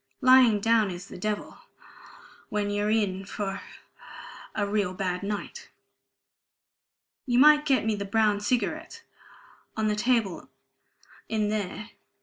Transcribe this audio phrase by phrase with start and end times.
[0.21, 1.59] "Lying down is the devil...
[2.49, 3.61] when you're in for
[4.55, 5.69] a real bad night.
[7.27, 9.01] You might get me the brown cigarettes...
[9.77, 10.49] on the table
[11.29, 11.91] in there.